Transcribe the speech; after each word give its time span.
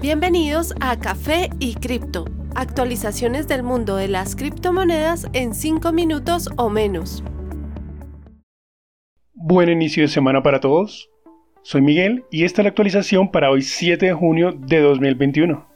Bienvenidos 0.00 0.74
a 0.80 0.98
Café 0.98 1.50
y 1.58 1.74
Cripto, 1.74 2.24
actualizaciones 2.54 3.48
del 3.48 3.62
mundo 3.62 3.96
de 3.96 4.08
las 4.08 4.34
criptomonedas 4.34 5.26
en 5.34 5.52
5 5.52 5.92
minutos 5.92 6.48
o 6.56 6.70
menos. 6.70 7.22
Buen 9.34 9.68
inicio 9.68 10.02
de 10.02 10.08
semana 10.08 10.42
para 10.42 10.58
todos. 10.58 11.10
Soy 11.60 11.82
Miguel 11.82 12.24
y 12.30 12.44
esta 12.44 12.62
es 12.62 12.64
la 12.64 12.70
actualización 12.70 13.30
para 13.30 13.50
hoy 13.50 13.60
7 13.60 14.06
de 14.06 14.14
junio 14.14 14.52
de 14.52 14.80
2021. 14.80 15.66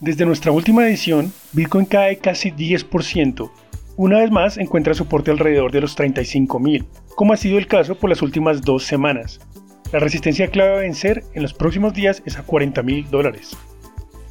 Desde 0.00 0.24
nuestra 0.24 0.52
última 0.52 0.86
edición, 0.88 1.30
Bitcoin 1.52 1.84
cae 1.84 2.16
casi 2.16 2.52
10%. 2.52 3.50
Una 3.98 4.20
vez 4.20 4.30
más 4.30 4.56
encuentra 4.56 4.94
soporte 4.94 5.30
alrededor 5.30 5.70
de 5.70 5.82
los 5.82 5.98
35.000, 5.98 6.86
como 7.14 7.34
ha 7.34 7.36
sido 7.36 7.58
el 7.58 7.66
caso 7.66 7.94
por 7.94 8.08
las 8.08 8.22
últimas 8.22 8.62
dos 8.62 8.84
semanas, 8.84 9.38
la 9.92 9.98
resistencia 9.98 10.48
clave 10.48 10.72
a 10.72 10.80
vencer 10.80 11.24
en 11.34 11.42
los 11.42 11.52
próximos 11.52 11.94
días 11.94 12.22
es 12.24 12.38
a 12.38 12.42
40 12.42 12.82
mil 12.82 13.10
dólares. 13.10 13.56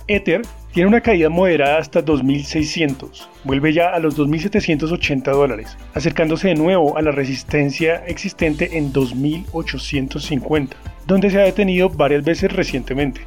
Ether 0.08 0.42
tiene 0.74 0.88
una 0.88 1.02
caída 1.02 1.30
moderada 1.30 1.78
hasta 1.78 2.04
2.600, 2.04 3.28
vuelve 3.44 3.74
ya 3.74 3.90
a 3.90 4.00
los 4.00 4.18
2.780 4.18 5.32
dólares, 5.32 5.78
acercándose 5.94 6.48
de 6.48 6.56
nuevo 6.56 6.98
a 6.98 7.02
la 7.02 7.12
resistencia 7.12 8.04
existente 8.08 8.78
en 8.78 8.94
2.850, 8.94 10.70
donde 11.06 11.30
se 11.30 11.40
ha 11.40 11.44
detenido 11.44 11.90
varias 11.90 12.24
veces 12.24 12.52
recientemente. 12.54 13.22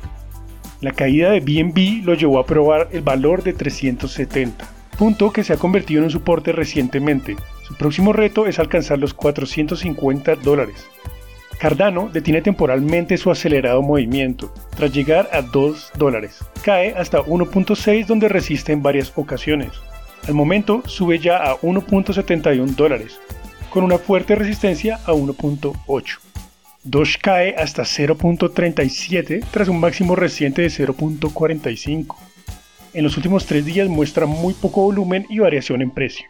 La 0.80 0.93
caída 0.93 1.30
de 1.30 1.41
BNB 1.41 2.05
lo 2.05 2.15
llevó 2.15 2.41
a 2.41 2.46
probar 2.46 2.88
el 2.93 3.02
valor 3.02 3.45
de 3.45 3.52
370, 3.52 4.69
punto 4.99 5.33
que 5.33 5.45
se 5.45 5.52
ha 5.52 5.57
convertido 5.59 5.99
en 5.99 6.07
un 6.07 6.10
soporte 6.10 6.51
recientemente. 6.51 7.37
Su 7.62 7.77
próximo 7.77 8.12
reto 8.12 8.46
es 8.46 8.59
alcanzar 8.59 8.99
los 8.99 9.15
450 9.15 10.37
dólares. 10.37 10.88
Cardano 11.62 12.09
detiene 12.12 12.43
temporalmente 12.43 13.16
su 13.16 13.30
acelerado 13.30 13.83
movimiento, 13.83 14.52
tras 14.75 14.93
llegar 14.93 15.29
a 15.30 15.43
2 15.43 15.93
dólares. 15.97 16.45
Cae 16.65 16.93
hasta 16.97 17.23
1.6 17.23 18.07
donde 18.07 18.29
resiste 18.29 18.73
en 18.73 18.82
varias 18.82 19.13
ocasiones. 19.15 19.71
Al 20.27 20.35
momento 20.35 20.83
sube 20.87 21.21
ya 21.21 21.37
a 21.37 21.57
1.71 21.60 22.74
dólares, 22.74 23.21
con 23.71 23.85
una 23.85 23.99
fuerte 23.99 24.35
resistencia 24.35 24.99
a 25.07 25.13
1.8. 25.13 26.18
Doge 26.83 27.18
cae 27.23 27.55
hasta 27.57 27.85
0.37 27.85 29.45
tras 29.52 29.68
un 29.68 29.79
máximo 29.79 30.16
reciente 30.16 30.63
de 30.63 30.68
0.45. 30.68 32.16
En 32.93 33.05
los 33.05 33.16
últimos 33.16 33.46
tres 33.46 33.65
días 33.65 33.88
muestra 33.88 34.27
muy 34.27 34.55
poco 34.55 34.83
volumen 34.83 35.27
y 35.30 35.38
variación 35.38 35.80
en 35.80 35.93
precio. 35.93 36.27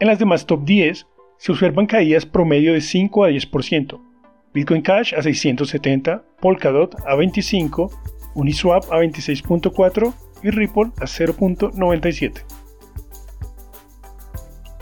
En 0.00 0.08
las 0.08 0.18
demás 0.18 0.44
top 0.44 0.64
10 0.64 1.06
se 1.38 1.52
observan 1.52 1.86
caídas 1.86 2.26
promedio 2.26 2.72
de 2.72 2.80
5 2.80 3.24
a 3.24 3.30
10%, 3.30 4.09
Bitcoin 4.52 4.82
Cash 4.82 5.14
a 5.14 5.22
670, 5.22 6.22
Polkadot 6.40 6.96
a 7.06 7.14
25, 7.14 7.90
Uniswap 8.34 8.84
a 8.92 8.98
26.4 8.98 10.12
y 10.42 10.50
Ripple 10.50 10.90
a 10.98 11.04
0.97. 11.04 12.42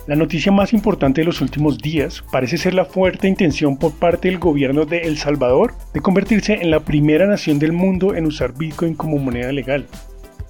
La 0.06 0.16
noticia 0.16 0.50
más 0.50 0.72
importante 0.72 1.20
de 1.20 1.26
los 1.26 1.42
últimos 1.42 1.76
días 1.76 2.24
parece 2.32 2.56
ser 2.56 2.72
la 2.72 2.86
fuerte 2.86 3.28
intención 3.28 3.76
por 3.76 3.92
parte 3.92 4.28
del 4.28 4.38
gobierno 4.38 4.86
de 4.86 5.02
El 5.02 5.18
Salvador 5.18 5.74
de 5.92 6.00
convertirse 6.00 6.54
en 6.54 6.70
la 6.70 6.80
primera 6.80 7.26
nación 7.26 7.58
del 7.58 7.72
mundo 7.72 8.14
en 8.14 8.24
usar 8.24 8.56
Bitcoin 8.56 8.94
como 8.94 9.18
moneda 9.18 9.52
legal. 9.52 9.86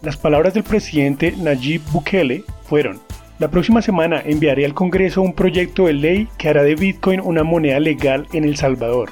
Las 0.01 0.17
palabras 0.17 0.55
del 0.55 0.63
presidente 0.63 1.35
Nayib 1.37 1.83
Bukele 1.91 2.45
fueron, 2.63 3.01
la 3.39 3.49
próxima 3.49 3.83
semana 3.83 4.21
enviaré 4.25 4.65
al 4.65 4.75
Congreso 4.75 5.23
un 5.23 5.33
proyecto 5.33 5.87
de 5.87 5.93
ley 5.93 6.29
que 6.39 6.49
hará 6.49 6.65
de 6.65 6.75
Bitcoin 6.75 7.21
una 7.21 7.45
moneda 7.45 7.79
legal 7.79 8.27
en 8.33 8.45
El 8.45 8.57
Salvador. 8.57 9.11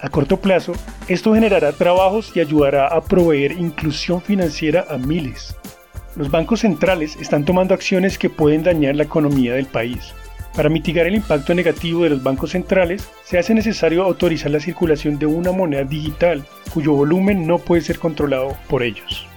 A 0.00 0.08
corto 0.08 0.38
plazo, 0.38 0.72
esto 1.08 1.34
generará 1.34 1.72
trabajos 1.72 2.32
y 2.34 2.40
ayudará 2.40 2.86
a 2.86 3.02
proveer 3.02 3.52
inclusión 3.52 4.22
financiera 4.22 4.86
a 4.88 4.96
miles. 4.96 5.54
Los 6.16 6.30
bancos 6.30 6.60
centrales 6.60 7.16
están 7.16 7.44
tomando 7.44 7.74
acciones 7.74 8.16
que 8.16 8.30
pueden 8.30 8.62
dañar 8.62 8.96
la 8.96 9.02
economía 9.02 9.54
del 9.54 9.66
país. 9.66 10.14
Para 10.54 10.70
mitigar 10.70 11.06
el 11.06 11.14
impacto 11.14 11.54
negativo 11.54 12.04
de 12.04 12.10
los 12.10 12.22
bancos 12.22 12.52
centrales, 12.52 13.08
se 13.22 13.38
hace 13.38 13.54
necesario 13.54 14.02
autorizar 14.02 14.50
la 14.50 14.60
circulación 14.60 15.18
de 15.18 15.26
una 15.26 15.52
moneda 15.52 15.84
digital 15.84 16.44
cuyo 16.72 16.94
volumen 16.94 17.46
no 17.46 17.58
puede 17.58 17.82
ser 17.82 17.98
controlado 17.98 18.56
por 18.68 18.82
ellos. 18.82 19.28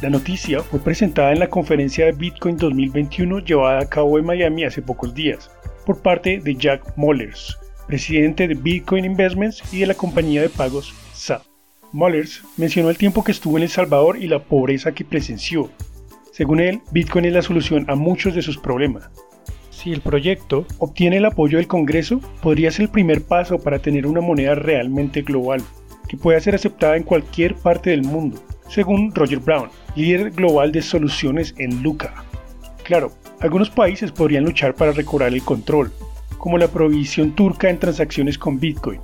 La 0.00 0.10
noticia 0.10 0.60
fue 0.60 0.78
presentada 0.78 1.32
en 1.32 1.40
la 1.40 1.48
conferencia 1.48 2.06
de 2.06 2.12
Bitcoin 2.12 2.56
2021 2.56 3.40
llevada 3.40 3.80
a 3.80 3.88
cabo 3.88 4.16
en 4.16 4.26
Miami 4.26 4.62
hace 4.62 4.80
pocos 4.80 5.12
días, 5.12 5.50
por 5.84 6.00
parte 6.00 6.38
de 6.38 6.54
Jack 6.54 6.96
Mollers, 6.96 7.58
presidente 7.88 8.46
de 8.46 8.54
Bitcoin 8.54 9.04
Investments 9.04 9.60
y 9.72 9.80
de 9.80 9.86
la 9.86 9.94
compañía 9.94 10.40
de 10.40 10.50
pagos 10.50 10.94
SAP. 11.12 11.42
Mollers 11.90 12.44
mencionó 12.56 12.90
el 12.90 12.96
tiempo 12.96 13.24
que 13.24 13.32
estuvo 13.32 13.56
en 13.56 13.64
El 13.64 13.70
Salvador 13.70 14.22
y 14.22 14.28
la 14.28 14.38
pobreza 14.38 14.92
que 14.92 15.04
presenció. 15.04 15.68
Según 16.30 16.60
él, 16.60 16.80
Bitcoin 16.92 17.24
es 17.24 17.32
la 17.32 17.42
solución 17.42 17.84
a 17.88 17.96
muchos 17.96 18.36
de 18.36 18.42
sus 18.42 18.56
problemas. 18.56 19.10
Si 19.70 19.92
el 19.92 20.00
proyecto 20.00 20.64
obtiene 20.78 21.16
el 21.16 21.24
apoyo 21.24 21.58
del 21.58 21.66
Congreso, 21.66 22.20
podría 22.40 22.70
ser 22.70 22.84
el 22.84 22.90
primer 22.92 23.24
paso 23.24 23.58
para 23.58 23.80
tener 23.80 24.06
una 24.06 24.20
moneda 24.20 24.54
realmente 24.54 25.22
global, 25.22 25.60
que 26.08 26.16
pueda 26.16 26.38
ser 26.38 26.54
aceptada 26.54 26.96
en 26.96 27.02
cualquier 27.02 27.56
parte 27.56 27.90
del 27.90 28.04
mundo, 28.04 28.40
según 28.68 29.14
Roger 29.14 29.40
Brown, 29.40 29.70
líder 29.96 30.30
global 30.30 30.72
de 30.72 30.82
soluciones 30.82 31.54
en 31.58 31.82
Luca. 31.82 32.14
Claro, 32.84 33.12
algunos 33.40 33.70
países 33.70 34.12
podrían 34.12 34.44
luchar 34.44 34.74
para 34.74 34.92
recobrar 34.92 35.32
el 35.32 35.42
control, 35.42 35.92
como 36.38 36.58
la 36.58 36.68
prohibición 36.68 37.32
turca 37.32 37.68
en 37.68 37.78
transacciones 37.78 38.38
con 38.38 38.60
Bitcoin, 38.60 39.00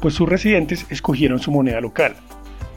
pues 0.00 0.14
sus 0.14 0.28
residentes 0.28 0.86
escogieron 0.90 1.38
su 1.38 1.50
moneda 1.50 1.80
local. 1.80 2.14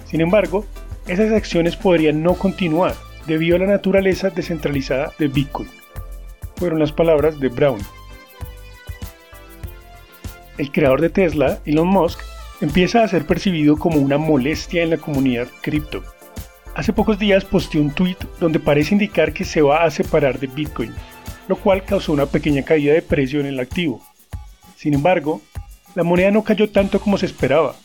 Sin 0.06 0.22
embargo, 0.22 0.66
esas 1.08 1.32
acciones 1.32 1.76
podrían 1.76 2.24
no 2.24 2.34
continuar 2.34 2.96
debido 3.28 3.56
a 3.56 3.60
la 3.60 3.68
naturaleza 3.68 4.30
descentralizada 4.30 5.12
de 5.20 5.28
Bitcoin. 5.28 5.70
Fueron 6.56 6.80
las 6.80 6.92
palabras 6.92 7.40
de 7.40 7.50
Brown. 7.50 7.80
El 10.58 10.72
creador 10.72 11.00
de 11.00 11.10
Tesla, 11.10 11.60
Elon 11.66 11.88
Musk, 11.88 12.20
empieza 12.60 13.04
a 13.04 13.08
ser 13.08 13.26
percibido 13.26 13.78
como 13.78 13.98
una 13.98 14.18
molestia 14.18 14.84
en 14.84 14.90
la 14.90 14.98
comunidad 14.98 15.48
cripto 15.62 16.04
Hace 16.80 16.94
pocos 16.94 17.20
días 17.20 17.44
posteó 17.44 17.82
un 17.82 17.92
tweet 17.92 18.16
donde 18.40 18.58
parece 18.58 18.96
indicar 18.96 19.34
que 19.34 19.44
se 19.44 19.62
va 19.62 19.84
a 19.84 19.92
separar 19.92 20.40
de 20.40 20.48
Bitcoin, 20.48 20.94
lo 21.50 21.58
cual 21.58 21.84
causó 21.84 22.14
una 22.14 22.26
pequeña 22.26 22.64
caída 22.64 22.94
de 22.94 23.02
precio 23.02 23.42
en 23.42 23.48
el 23.48 23.60
activo. 23.60 24.02
Sin 24.78 24.94
embargo, 24.94 25.42
la 25.94 26.04
moneda 26.04 26.32
no 26.32 26.42
cayó 26.42 26.70
tanto 26.70 27.02
como 27.02 27.18
se 27.18 27.26
esperaba. 27.26 27.76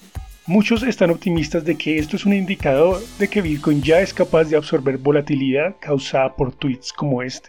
Muchos 0.46 0.84
están 0.84 1.10
optimistas 1.10 1.64
de 1.64 1.74
que 1.74 1.98
esto 1.98 2.14
es 2.14 2.24
un 2.24 2.34
indicador 2.34 3.00
de 3.18 3.26
que 3.26 3.42
Bitcoin 3.42 3.82
ya 3.82 3.98
es 3.98 4.14
capaz 4.14 4.44
de 4.44 4.56
absorber 4.56 4.96
volatilidad 4.98 5.74
causada 5.80 6.36
por 6.36 6.54
tweets 6.54 6.92
como 6.92 7.20
este. 7.20 7.48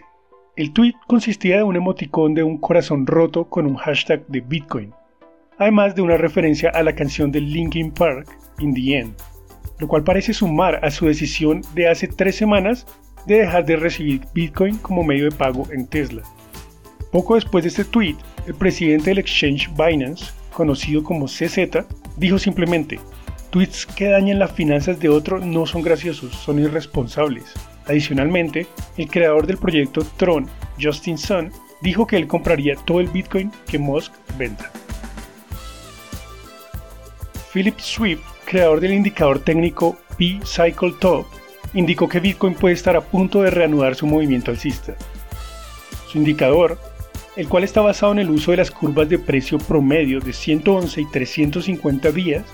El 0.55 0.73
tweet 0.73 0.95
consistía 1.05 1.57
de 1.57 1.63
un 1.63 1.75
emoticón 1.75 2.33
de 2.33 2.41
un 2.41 2.57
corazón 2.57 3.05
roto 3.05 3.47
con 3.47 3.67
un 3.67 3.75
hashtag 3.75 4.25
de 4.29 4.41
Bitcoin, 4.41 4.95
además 5.59 5.93
de 5.93 6.01
una 6.01 6.17
referencia 6.17 6.71
a 6.71 6.81
la 6.81 6.95
canción 6.95 7.31
de 7.31 7.41
Linkin 7.41 7.91
Park, 7.91 8.35
In 8.57 8.73
the 8.73 8.97
End 8.97 9.34
lo 9.79 9.87
cual 9.87 10.03
parece 10.03 10.33
sumar 10.33 10.83
a 10.83 10.91
su 10.91 11.05
decisión 11.05 11.61
de 11.73 11.89
hace 11.89 12.07
tres 12.07 12.35
semanas 12.35 12.85
de 13.25 13.39
dejar 13.39 13.65
de 13.65 13.75
recibir 13.75 14.21
Bitcoin 14.33 14.77
como 14.77 15.03
medio 15.03 15.25
de 15.25 15.35
pago 15.35 15.67
en 15.71 15.87
Tesla. 15.87 16.23
Poco 17.11 17.35
después 17.35 17.63
de 17.63 17.69
este 17.69 17.85
tweet, 17.85 18.15
el 18.45 18.55
presidente 18.55 19.09
del 19.09 19.19
exchange 19.19 19.69
Binance, 19.75 20.31
conocido 20.53 21.03
como 21.03 21.27
CZ, 21.27 21.85
dijo 22.17 22.37
simplemente, 22.37 22.99
tweets 23.49 23.85
que 23.85 24.09
dañan 24.09 24.39
las 24.39 24.51
finanzas 24.51 24.99
de 24.99 25.09
otro 25.09 25.39
no 25.39 25.65
son 25.65 25.81
graciosos, 25.81 26.33
son 26.35 26.59
irresponsables. 26.59 27.45
Adicionalmente, 27.87 28.67
el 28.97 29.07
creador 29.07 29.47
del 29.47 29.57
proyecto 29.57 30.05
Tron, 30.17 30.47
Justin 30.81 31.17
Sun, 31.17 31.51
dijo 31.81 32.05
que 32.07 32.17
él 32.17 32.27
compraría 32.27 32.75
todo 32.75 32.99
el 32.99 33.07
Bitcoin 33.07 33.51
que 33.67 33.79
Musk 33.79 34.11
venda. 34.37 34.71
Philip 37.53 37.79
Swift 37.79 38.34
creador 38.45 38.79
del 38.79 38.93
indicador 38.93 39.39
técnico 39.39 39.97
P-Cycle 40.17 40.93
Top, 40.99 41.25
indicó 41.73 42.07
que 42.07 42.19
Bitcoin 42.21 42.53
puede 42.53 42.73
estar 42.75 42.95
a 42.95 43.01
punto 43.01 43.41
de 43.41 43.51
reanudar 43.51 43.95
su 43.95 44.07
movimiento 44.07 44.51
alcista. 44.51 44.95
Su 46.07 46.19
indicador, 46.19 46.79
el 47.35 47.49
cual 47.49 47.65
está 47.65 47.81
basado 47.81 48.13
en 48.13 48.19
el 48.19 48.29
uso 48.29 48.51
de 48.51 48.57
las 48.57 48.71
curvas 48.71 49.09
de 49.09 49.19
precio 49.19 49.57
promedio 49.57 50.21
de 50.21 50.31
111 50.31 51.01
y 51.01 51.05
350 51.11 52.11
días, 52.11 52.45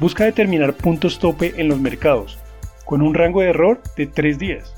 busca 0.00 0.24
determinar 0.24 0.74
puntos 0.74 1.18
tope 1.20 1.54
en 1.56 1.68
los 1.68 1.78
mercados, 1.78 2.38
con 2.84 3.02
un 3.02 3.14
rango 3.14 3.40
de 3.40 3.50
error 3.50 3.80
de 3.96 4.06
3 4.06 4.38
días. 4.38 4.74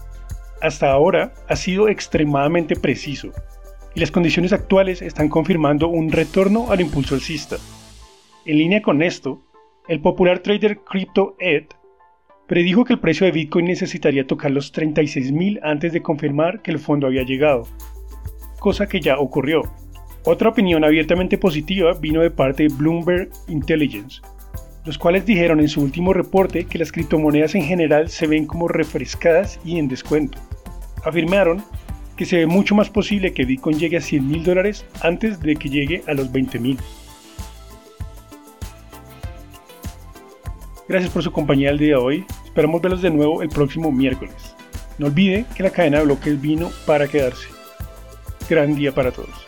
Hasta 0.61 0.91
ahora 0.91 1.33
ha 1.49 1.57
sido 1.57 1.89
extremadamente 1.89 2.77
preciso, 2.77 3.31
y 3.95 4.01
las 4.01 4.11
condiciones 4.11 4.53
actuales 4.53 5.01
están 5.03 5.29
confirmando 5.29 5.89
un 5.89 6.13
retorno 6.13 6.71
al 6.71 6.81
impulso 6.81 7.15
alcista. 7.15 7.57
En 8.45 8.59
línea 8.59 8.83
con 8.83 9.03
esto, 9.03 9.43
el 9.89 10.01
popular 10.01 10.41
trader 10.41 10.81
Crypto 10.81 11.35
Ed 11.39 11.65
predijo 12.47 12.85
que 12.85 12.93
el 12.93 13.01
precio 13.01 13.27
de 13.27 13.33
Bitcoin 13.33 13.67
necesitaría 13.67 14.27
tocar 14.27 14.51
los 14.51 14.73
36.000 14.73 15.61
antes 15.63 15.93
de 15.93 16.03
confirmar 16.03 16.61
que 16.63 16.71
el 16.71 16.79
fondo 16.79 17.07
había 17.07 17.23
llegado, 17.23 17.67
cosa 18.59 18.87
que 18.87 19.01
ya 19.01 19.19
ocurrió. 19.19 19.63
Otra 20.25 20.51
opinión 20.51 20.85
abiertamente 20.85 21.39
positiva 21.39 21.95
vino 21.95 22.21
de 22.21 22.31
parte 22.31 22.65
de 22.65 22.75
Bloomberg 22.75 23.31
Intelligence, 23.49 24.21
los 24.85 24.99
cuales 24.99 25.25
dijeron 25.25 25.61
en 25.61 25.69
su 25.69 25.83
último 25.83 26.13
reporte 26.13 26.65
que 26.65 26.79
las 26.79 26.93
criptomonedas 26.93 27.55
en 27.55 27.63
general 27.63 28.11
se 28.11 28.27
ven 28.27 28.47
como 28.47 28.69
refrescadas 28.69 29.59
y 29.65 29.79
en 29.79 29.89
descuento. 29.89 30.39
Afirmaron 31.05 31.65
que 32.17 32.27
se 32.27 32.37
ve 32.37 32.47
mucho 32.47 32.75
más 32.75 32.91
posible 32.91 33.33
que 33.33 33.47
Bitcoin 33.47 33.79
llegue 33.79 33.97
a 33.97 34.03
100 34.03 34.29
mil 34.29 34.45
dólares 34.45 34.85
antes 35.03 35.41
de 35.41 35.57
que 35.57 35.71
llegue 35.71 36.03
a 36.07 36.13
los 36.13 36.31
20 36.31 36.59
mil. 36.59 36.79
Gracias 40.89 41.13
por 41.13 41.23
su 41.23 41.31
compañía 41.31 41.69
el 41.71 41.79
día 41.79 41.89
de 41.89 41.97
hoy. 41.97 42.25
Esperamos 42.47 42.81
verlos 42.81 43.03
de 43.03 43.11
nuevo 43.11 43.43
el 43.43 43.51
próximo 43.51 43.93
miércoles. 43.93 44.55
No 44.97 45.07
olvide 45.07 45.45
que 45.55 45.63
la 45.63 45.71
cadena 45.71 45.99
de 45.99 46.05
bloques 46.05 46.41
vino 46.41 46.71
para 46.87 47.07
quedarse. 47.07 47.49
Gran 48.49 48.75
día 48.75 48.95
para 48.95 49.13
todos. 49.13 49.48